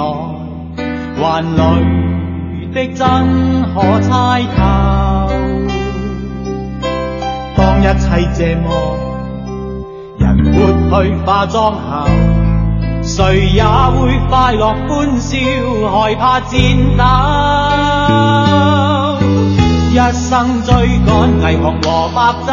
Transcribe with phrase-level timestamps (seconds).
[0.00, 0.06] 内，
[1.20, 1.44] 幻
[2.52, 3.00] 里的真
[3.74, 4.08] 可猜
[4.56, 4.58] 透。
[7.56, 8.64] 当一切这么
[10.18, 10.22] 人
[10.90, 11.78] 抹去化妆后，
[13.02, 15.36] 谁也会快乐欢笑，
[15.92, 16.50] 害怕战
[16.96, 17.04] 斗。
[19.92, 20.68] 一生追
[21.04, 21.08] 赶
[21.40, 22.48] 霓虹和白昼。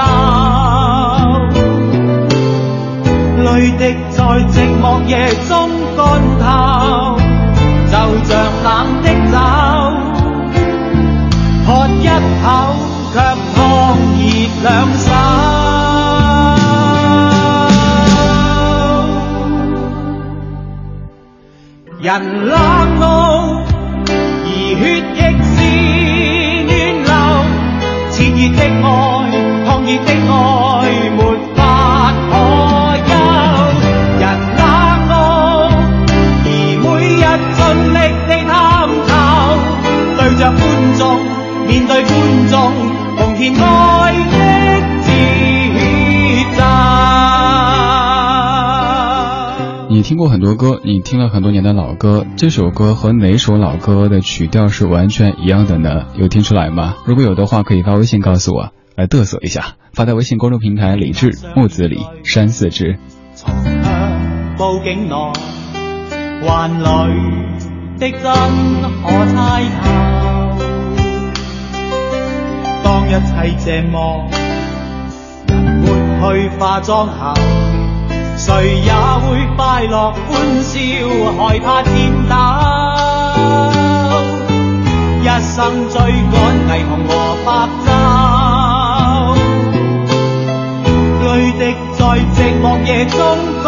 [3.43, 4.17] 泪滴在
[4.49, 5.13] 寂寞夜
[5.47, 5.99] 中干
[6.39, 6.45] 透，
[7.89, 8.29] 就像
[8.63, 8.67] 冷
[9.01, 9.35] 的酒，
[11.65, 12.05] 喝一
[12.43, 12.45] 口
[13.13, 13.15] 却
[13.55, 13.57] 烫
[14.17, 14.19] 热
[14.63, 14.65] 两
[14.97, 15.05] 手。
[21.99, 22.07] 人
[22.47, 22.53] 冷
[23.01, 23.05] 傲，
[24.05, 24.81] 而血
[25.15, 25.57] 亦是
[26.67, 26.71] 暖
[27.03, 27.11] 流，
[28.11, 28.85] 炽热的爱，
[29.65, 30.33] 烫热的爱，
[42.47, 42.71] 对观众，
[43.17, 44.37] 同填爱的
[45.03, 45.11] 节
[46.55, 46.63] 奏。
[49.89, 56.05] 你听过很多歌，你听了很多年的老歌，这首歌和哪首老歌的曲调是完全一样的呢？
[56.15, 56.95] 有听出来吗？
[57.05, 59.75] 如果有的话，可以发微信告诉我，来嘚瑟一下。
[59.93, 62.99] 发在微信公众平台李志木子李山四枝。
[63.33, 63.73] 藏向
[64.55, 65.15] 布景内，
[66.45, 66.85] 幻里
[67.99, 70.36] 的真可猜透。
[72.97, 74.25] 当一切这么
[75.47, 75.53] 人
[76.19, 77.35] 抹去化妆后，
[78.35, 80.79] 谁也会快乐欢笑，
[81.37, 81.93] 害怕战
[82.27, 82.33] 斗。
[85.21, 85.95] 一生追
[86.31, 87.13] 赶霓虹和
[87.45, 87.49] 白
[87.85, 87.87] 昼，
[91.21, 91.61] 泪滴
[91.99, 92.01] 在
[92.33, 93.15] 寂寞夜中
[93.63, 93.67] 干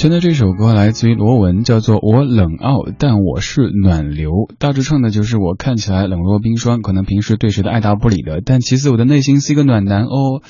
[0.00, 4.32] 现在这首歌来自于罗文，叫做《我冷傲，但我是暖流》。
[4.58, 10.42] 大致唱的就是我看起来冷若冰霜，可能平时对谁都爱答不理的，但其实我的内心是一个暖男哦。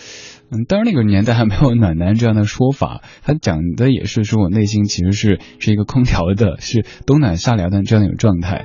[0.50, 8.64] 嗯，当然那个年代还没有“暖男”这样的说法，他讲的也是说我内心其实是是一个空调的，是冬暖夏凉的这样一种状态。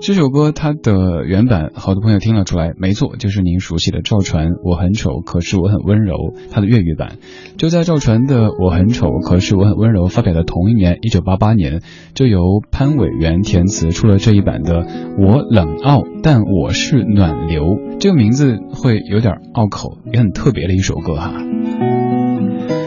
[0.00, 6.14] 这首歌它的原版，好多朋友听了出来，没错，就是您熟悉的赵传《我很丑，可是我很温柔》。
[6.52, 7.16] 它的粤语版
[7.58, 11.82] 就在赵传的《我很丑，可是我很温柔》发表的同一年，一九八八年，
[12.14, 14.82] 就由潘伟元填词出了这一版的
[15.18, 17.64] 《我冷傲，但我是暖流》。
[17.98, 21.32] 这个名字会有点拗口，也很特别的一首歌哈。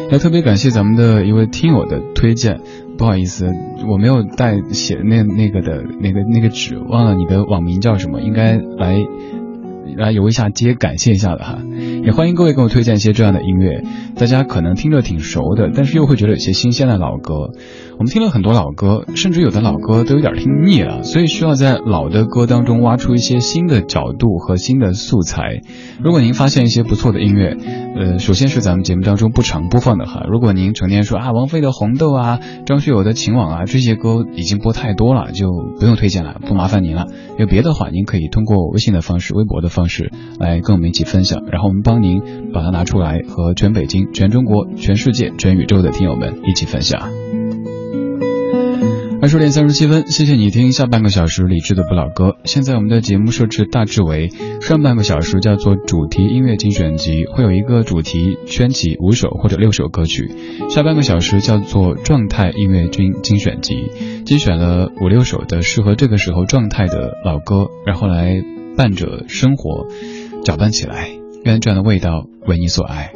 [0.10, 2.62] 要特别感谢咱们的一位听友的推荐，
[2.98, 3.52] 不好意思，
[3.90, 8.96] 我没有带写那那个的那个那个纸，忘了你的网名叫什么，应该来
[9.98, 11.60] 来游一下街，感谢一下的哈。
[12.06, 13.84] 也欢迎各位给我推荐一些这样的音乐，
[14.16, 17.52] 大家可能听着挺熟的，但是又会觉得有些新鲜的老歌。
[18.00, 25.62] 我们听了很多老歌，甚至有的老歌都有点听腻了，所以需要在老的歌当中挖出一些新的角度和新的素材。
[26.04, 27.58] 如果您发现一些不错的音乐，
[27.96, 30.24] 呃，首先是咱们节目当中不常播放的哈。
[30.30, 35.48] 如果您成天说啊，王菲的《红豆》啊，张学友的《情网》啊，这些歌已经播太多了，就
[35.80, 37.08] 不用推荐了，不麻烦您了。
[37.40, 42.22] 有别的话，您可以通过微信的方式、微博的方式来跟我们一起分享，然后我们帮您
[42.54, 47.10] 把它拿出来和全北京、全中国、全世界、全宇宙的听友们一起分享。
[49.20, 52.38] 二十点三十七分，谢谢你听下半个小时理智的不老歌。
[52.44, 54.30] 现在我们的节目设置大致为
[54.62, 60.28] 上半个小时叫做主题音乐精选集，会有一个主题圈起五首或者六首歌曲；
[60.70, 63.92] 下半个小时叫做状态音乐精精选集，
[64.24, 68.44] 精选了五六首的适合这个时候状态的老歌，然后来
[68.78, 69.88] 伴着生活
[70.44, 71.10] 搅拌起来，
[71.44, 73.12] 愿这样的味道为你所爱。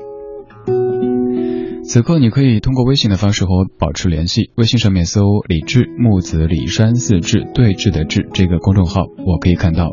[1.91, 9.89] 此刻你可以通过微信的方式和我保持联系，微信上面搜“李志木子李山四志对峙的志”这个公众号，我可以看到。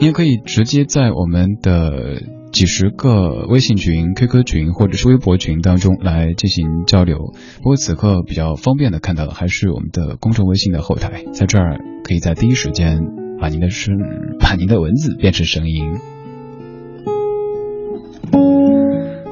[0.00, 7.18] 你也可以直接在我们的几十个微信群、QQ 群或者是微博群当中来进行交流。
[7.58, 13.02] 不过此刻比较方便的看到的还是我们的公众微信的后台，在这儿可以在第一时间
[13.38, 13.94] 把您的声、
[14.40, 15.92] 把您的文字变成声音。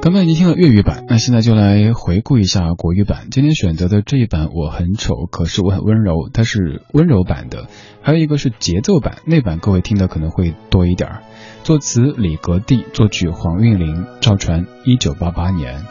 [0.03, 3.27] 刚刚已经听了粤语版，那现在就来回顾一下国语版。
[3.31, 7.67] 今天选择的这一版我很丑，可是我很温柔，它是温柔版的。
[8.01, 11.21] 还有一个是节奏版，那版各位听的可能会多一点儿。
[11.63, 15.85] 作词李格弟，作曲黄韵玲，赵传，一九八八年。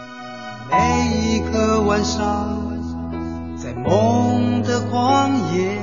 [0.70, 2.70] 每一个晚上，
[3.56, 5.78] 在梦的旷野，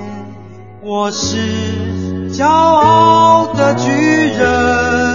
[0.84, 5.10] 我是骄傲的巨人。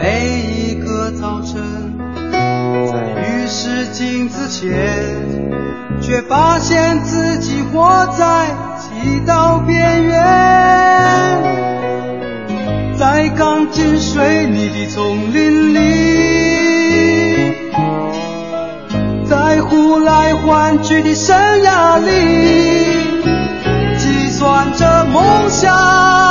[0.00, 0.37] 每
[3.48, 4.70] 是镜子前，
[6.02, 8.46] 却发现自己活在
[8.78, 10.12] 祈祷边缘，
[12.98, 15.78] 在钢筋水泥的丛林里，
[19.24, 22.10] 在呼来唤去的生涯里，
[23.96, 26.27] 计算着梦想。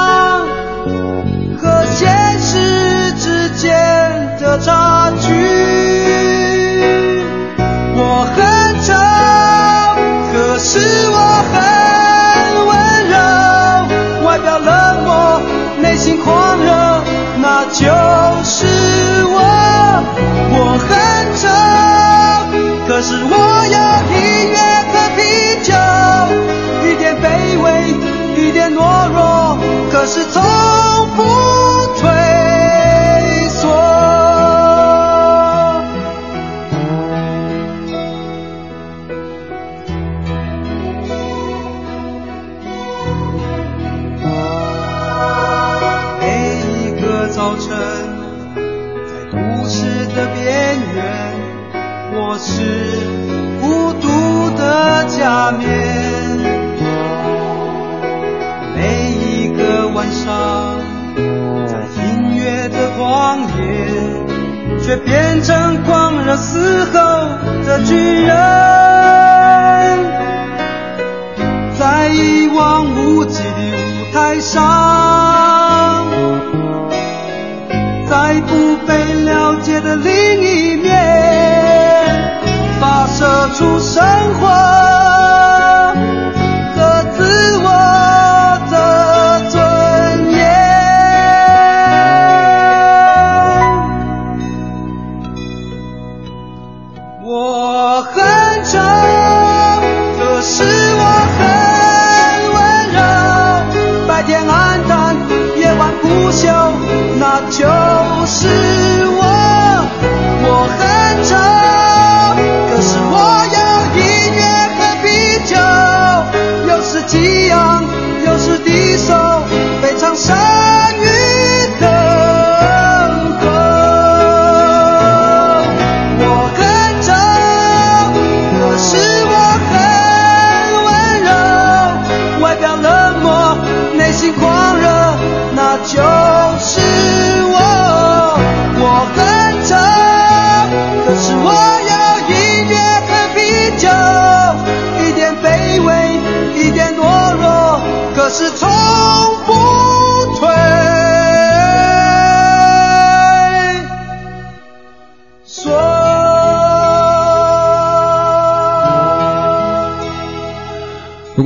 [50.18, 51.06] 的边缘，
[52.12, 52.50] 我是
[53.62, 55.70] 孤独的假面，
[58.76, 60.80] 每一个晚上，
[61.68, 66.98] 在音乐的旷野，却变成狂热嘶吼
[67.68, 68.36] 的巨人，
[71.78, 75.27] 在一望无际的舞台上，
[79.88, 80.92] 的另一面，
[82.78, 84.04] 发射出生
[84.34, 84.48] 活
[86.76, 87.70] 和自我
[88.70, 89.56] 的尊
[90.34, 90.38] 严。
[97.24, 98.37] 我恨。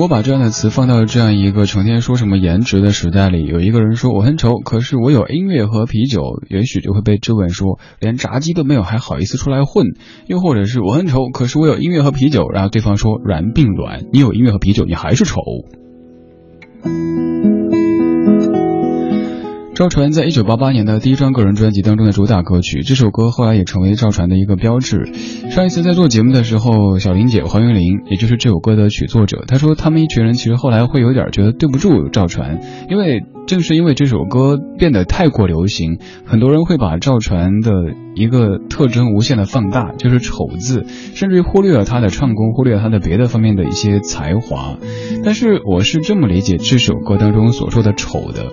[0.01, 9.85] 我把这样的词放到这样一个成天说什么颜值的时代里，有一个人说我很丑，可是我有音乐和啤酒，也许就会被质问说连炸鸡都没有，还好意思出来混？
[10.25, 15.39] 又或者是我很丑，可是我有音乐和啤酒，然后对方说软并卵，你有音乐和啤酒，你还是丑。
[19.81, 25.11] 赵传在一九八八年的第一张个人专辑当中的主打歌曲，这首歌后来也成为赵传的一个标志。
[25.49, 32.59] 上一次在做节目的时候，小玲姐黄云玲，也就是这首歌的曲作者，她说他们一群人其实后来会有点觉得对不住赵传，
[32.91, 35.97] 因为正是因为这首歌变得太过流行，
[36.27, 37.71] 很多人会把赵传的
[38.13, 40.85] 一个特征无限的放大，就是丑字，
[41.15, 44.77] 甚至于忽略了他的唱功，忽略了他的别的方面的一些才华。
[45.23, 48.51] 但是我是这么理解这首歌当中所说的丑的。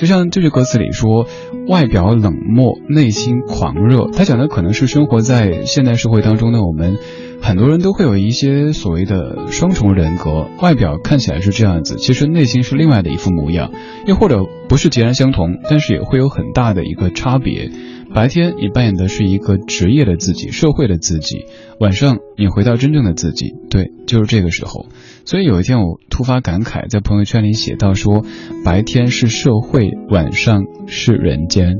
[0.00, 1.26] 就像这句歌词里说，
[1.68, 4.08] 外表冷漠，内心狂热。
[4.10, 6.96] 他讲的可能是生活在现代社会当中的我们，
[7.42, 13.72] 很多人都会有一些所谓的双重人格，外表看起来是这样子，其实内心是另外的一副模样，
[14.06, 17.70] 又或者不是截然相同，但是也会有很大的一个差别。
[18.14, 21.44] 白天你扮演的是一个职业的自己，社会的自己；
[21.78, 24.86] 晚上你回到真正的自己，对，就是这个时候。
[25.26, 28.24] 所以有一天我突发感慨，在朋友圈里写到说：
[28.64, 31.76] 白天是社会，晚上是人间。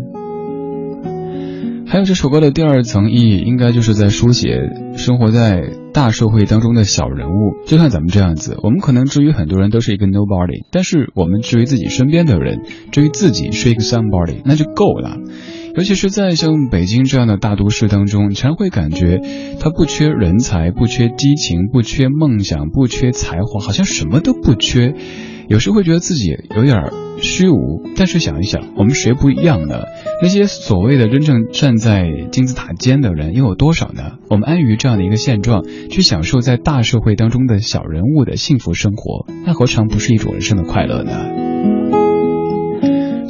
[1.87, 4.61] 还有这首歌的第二层意义，应该就是在书写
[4.99, 5.62] 生活在
[5.93, 8.57] 大社会当中的小人物，就像咱们这样子。
[8.63, 15.17] 我们可能至于很多人都是一个 nobody，但是我们至于自己身边的人，至于自己是一个 somebody，那就够了。
[15.77, 19.21] 尤其是在像北京这样的大都市当中，常会感觉
[19.61, 24.95] 他不缺人才，不缺激情，不缺梦想，不缺才华，好像什么都不缺。
[25.50, 29.83] 有时会觉得自己有点虚无，但是想一想，我们谁不一样呢？
[30.23, 34.12] 那些所谓的真正站在金字塔尖的人又有多少呢？
[34.28, 41.50] 我们安于这样的一个现状，去享受在大社会当中的小人物的幸福生活，那何尝不是一种人生的快乐呢？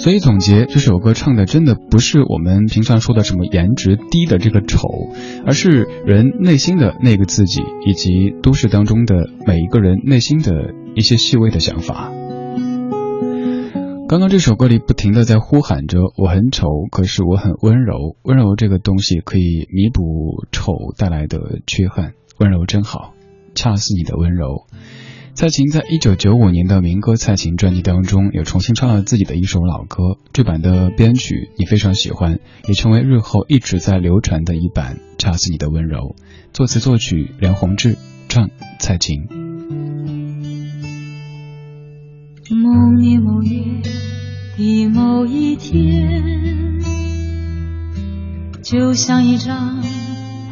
[0.03, 4.89] 所以总结这首歌唱的真的不是我们平常说的什么颜值低的这个丑，
[5.45, 9.15] 而是人内心的那个自己，以及都市当中的
[9.47, 12.11] 每一个人内心的一些细微的想法。
[14.09, 18.17] 刚刚这首歌里不停的在呼喊着我很丑，可是我很温柔。
[18.23, 23.13] 温柔这个东西可以弥补丑带来的缺憾，温柔真好，
[23.55, 24.65] 恰似你的温柔。
[25.41, 35.99] 蔡琴在一九九五年的民歌《蔡琴》专辑当中，有重新唱了自己的一首老歌，这版的编曲你非常喜欢，也成为日后一直在流传的一版《恰似你的温柔》。
[36.53, 37.97] 作词作曲梁宏志，
[38.29, 39.23] 唱蔡琴。
[42.51, 43.63] 某年某月
[44.59, 46.23] 的某一天，
[48.63, 49.83] 就像一张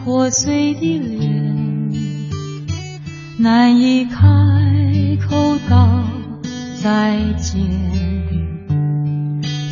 [0.02, 1.58] 破碎的脸。
[3.40, 4.26] 难以开
[5.28, 6.04] 口道
[6.82, 7.60] 再见，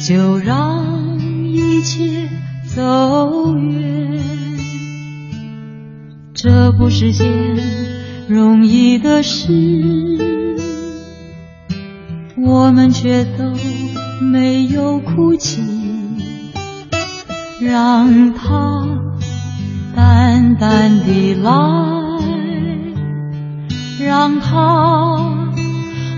[0.06, 2.28] 就让一切
[2.66, 4.22] 走远。
[6.34, 7.26] 这不是件
[8.28, 10.56] 容易的事，
[12.36, 13.44] 我们却都
[14.20, 15.62] 没有哭泣，
[17.60, 18.86] 让它
[19.94, 21.96] 淡淡的来。
[23.98, 25.35] 让它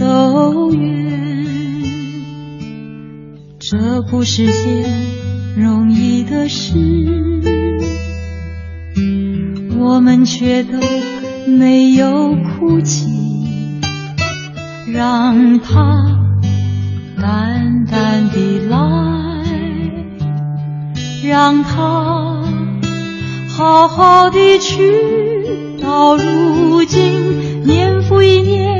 [0.00, 1.06] 走远。
[3.58, 4.90] 这不是件
[5.54, 6.72] 容易的事，
[9.78, 10.78] 我们却都
[11.46, 13.10] 没有哭泣。
[14.90, 16.18] 让它
[17.20, 18.78] 淡淡的来，
[21.22, 22.42] 让他
[23.50, 24.80] 好好的去。
[25.82, 28.79] 到如今，年复一年，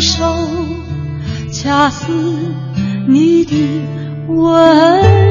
[0.00, 0.24] 手，
[1.52, 2.12] 恰似
[3.06, 3.82] 你的
[4.28, 5.27] 吻。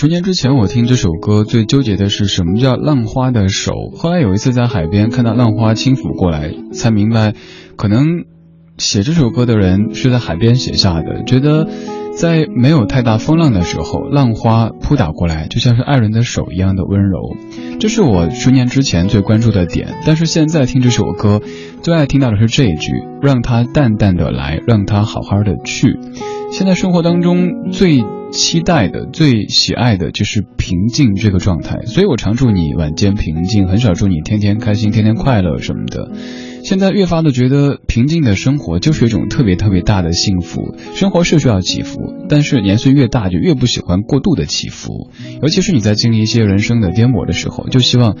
[0.00, 3.74] 十年之前，我听这首歌最纠结的是什么叫浪花的手。
[3.94, 7.34] 后来有一次在海边看到浪花轻抚过来，才明白，
[7.76, 8.24] 可能
[8.78, 11.68] 写这首歌的人是在海边写下的，觉得
[12.16, 17.36] 在没有太大风浪的时候，浪花扑打过来就像是爱人的手一样的温柔。
[17.78, 21.42] 这是我十年之前最关注的点，但是现在听这首歌，
[21.82, 25.98] 最爱听到的是这一句：让它淡淡的来，让它好好的去。
[26.50, 28.02] 现在生活当中最。
[28.30, 36.12] 期待的最喜爱的就是平静这个状态，所以我常祝你晚间平静，很少祝你天天开心、天天快乐什么的。
[36.62, 40.76] 现在越发的觉得平静的生活就是一种特别特别大的幸福。
[40.94, 45.10] 生活是需要起伏，但是年岁越大就越不喜欢过度的起伏，
[45.42, 48.16] 尤其是你在经历一些人生的颠簸的时候，就希望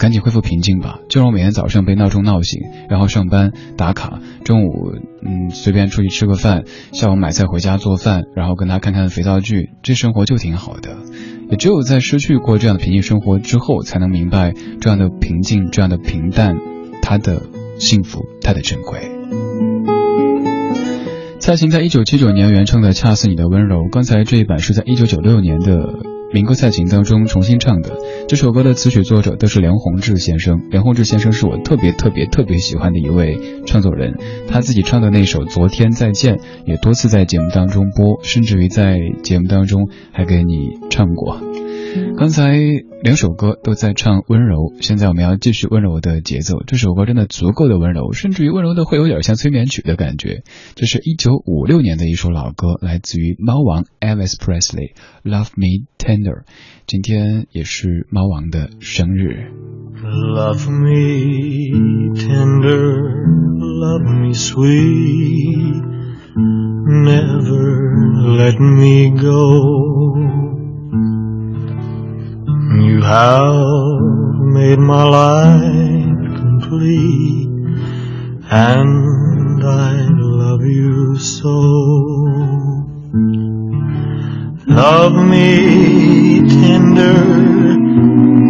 [0.00, 0.98] 赶紧恢复平静吧。
[1.08, 10.96] 就让我每天早上被闹钟闹醒，然后上班打卡，中午嗯随便出去吃个饭，下午买菜回家做饭，然后跟他看看肥皂剧，这生活就挺好的。
[11.50, 16.56] 也只有在失去过这样的平静生活之后，才能明白这样的平静、这样的平淡，
[17.00, 17.42] 它的。
[17.80, 19.00] 幸福，它的珍贵。
[21.38, 25.78] 蔡琴在一九七九年原唱的《恰似你的温柔》，刚才这一版是在一九九六年的
[26.32, 27.96] 民歌赛琴当中重新唱的。
[28.28, 34.14] 这首歌的词曲作者都是梁鸿志先生，梁鸿志先生是我特别特别特别喜欢的一位创作人。
[34.48, 41.40] 他自己唱的那首《昨天再见》也多次在节目当中播，甚至于在节目当中还给你唱过。
[42.16, 42.58] 刚才
[43.02, 46.62] 两首歌都在唱温柔，现在我们要继续温柔的节奏。
[46.66, 50.42] 这首歌真的足够的温柔，甚至于温柔的会有点像催眠曲的感觉。
[50.74, 54.92] 这是一九五六年的一首老歌，来自于猫王 Elvis Presley，
[55.24, 56.42] 《Love Me Tender》。
[56.86, 59.50] 今天也是猫王的生日。
[60.02, 63.00] Love me tender,
[63.58, 65.82] love me sweet,
[67.04, 67.80] never
[68.36, 70.59] let me go.
[72.72, 74.00] You have
[74.38, 77.48] made my life complete,
[78.48, 81.50] and I love you so.
[84.68, 87.76] Love me tender,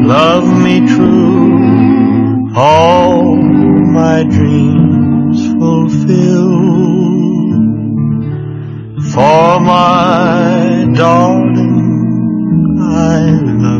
[0.06, 6.60] love me true, all my dreams fulfill.
[9.14, 11.80] For my darling,
[12.82, 13.79] I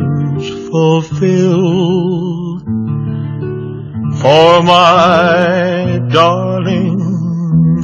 [0.71, 2.59] fulfill.
[4.21, 7.01] For my darling,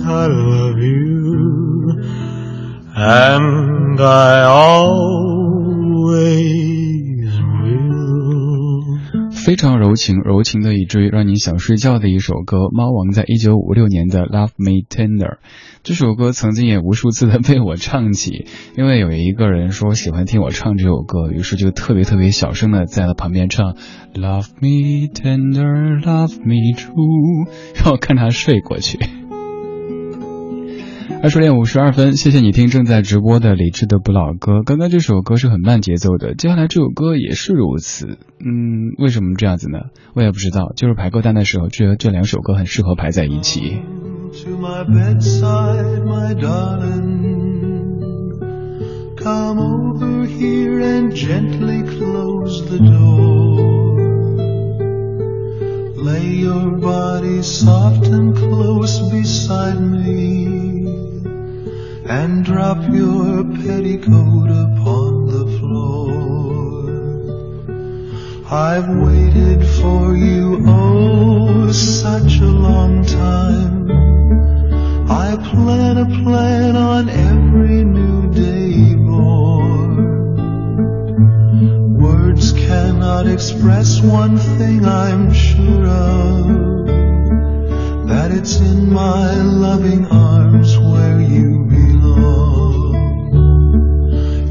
[0.05, 2.01] I love you,
[2.95, 5.67] and I always.
[9.47, 15.35] 非常柔情，柔情的以至于让你想睡觉的一首歌，猫王在一九五六年的《Love Me Tender》
[15.83, 18.45] 这首歌曾经也无数次的被我唱起，
[18.77, 23.75] 因为有一个人说喜欢听我唱这首歌，于是就特别特别小声的在他旁边唱
[24.13, 27.47] Love Me Tender, Love Me True，
[27.81, 28.99] 让我看他睡过去。
[31.23, 34.61] 二十点五十二分，谢谢你听正在直播的李智的不老歌。
[34.63, 38.05] 刚刚这首歌是很慢节奏的，接下来这首歌也是如此。
[38.39, 39.79] 嗯，为什么这样子呢？
[40.13, 43.81] 我也不知道，就是排歌单的时候，觉得这两首歌很适合排在一起。
[49.19, 53.86] Come over here and gently close the door.
[55.97, 60.85] Lay your body soft and close beside me.
[62.05, 66.13] And drop your petticoat upon the floor.
[68.51, 73.89] I've waited for you, oh, such a long time.
[75.09, 79.46] I plan a plan on every new day born.
[82.67, 86.45] Cannot express one thing I'm sure of.
[88.09, 92.95] That it's in my loving arms where you belong.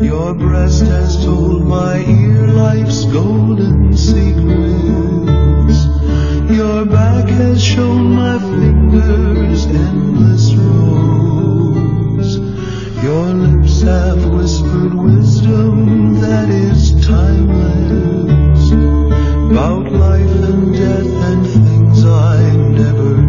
[0.02, 5.78] Your breast has told my ear life's golden secrets.
[6.50, 11.65] Your back has shown my fingers endless roads.
[13.02, 18.70] Your lips have whispered wisdom that is timeless.
[18.70, 23.25] About life and death and things I never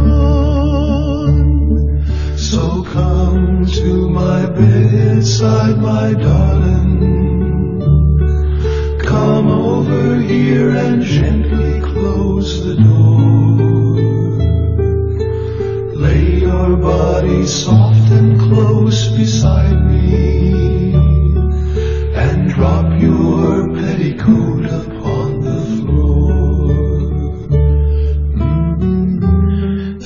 [2.36, 6.90] So come to my bedside, my darling.
[9.00, 14.02] Come over here and gently close the door.
[16.06, 20.96] Lay your body soft and close beside me.
[22.16, 24.61] And drop your petticoat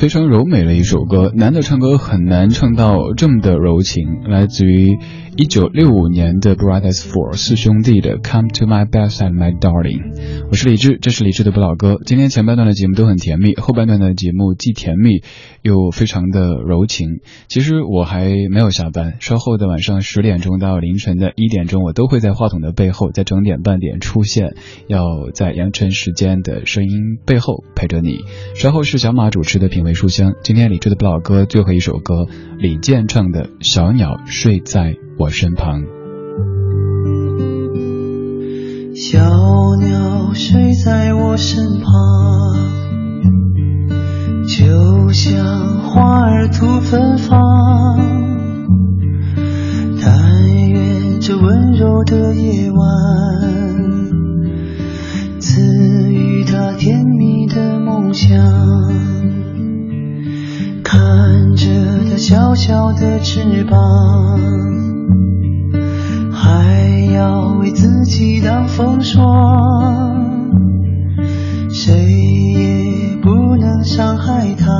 [0.05, 4.99] 非常柔美的一首歌，男的唱歌很难唱到这么的柔情，来自于
[5.37, 10.45] 一九六五年的 Brothers Four 四兄弟的 Come to my bedside, my darling。
[10.49, 11.97] 我是李志，这是李志的不老歌。
[12.05, 15.23] 今天前半段的节目都很甜蜜，后半段的节目既甜蜜
[15.61, 17.19] 又非常的柔情。
[17.49, 24.55] 其实我还没有下班，稍后的晚上十点钟到凌晨的一点钟，我都会在话筒的背后，在整点半点出现，
[24.87, 28.19] 要在阳晨时间的声音背后陪着你。
[28.55, 32.25] 稍后是小马主持的品味书香，今天李志的不老歌最后一首歌，
[32.57, 35.81] 李健唱的《小鸟睡在我身旁》。
[38.95, 39.19] 小
[39.81, 41.91] 鸟睡在我身旁，
[44.47, 47.97] 就像花儿吐芬芳，
[50.03, 52.77] 但愿这温柔的夜晚，
[55.39, 58.37] 赐予他甜蜜的梦想。
[60.83, 61.65] 看着
[62.09, 63.79] 它小小的翅膀，
[68.45, 69.23] 自己挡风霜。
[71.71, 74.71] 谁也不能伤害它，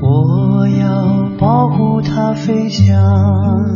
[0.00, 3.71] 我要保护它飞翔。